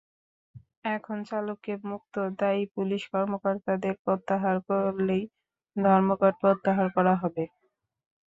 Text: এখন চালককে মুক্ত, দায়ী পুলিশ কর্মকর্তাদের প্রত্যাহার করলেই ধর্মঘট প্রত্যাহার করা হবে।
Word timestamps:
এখন 0.95 1.17
চালককে 1.29 1.73
মুক্ত, 1.83 2.13
দায়ী 2.39 2.63
পুলিশ 2.75 3.03
কর্মকর্তাদের 3.13 3.93
প্রত্যাহার 4.03 4.55
করলেই 4.67 5.23
ধর্মঘট 5.75 6.33
প্রত্যাহার 6.41 6.87
করা 6.95 7.13
হবে। 7.21 7.43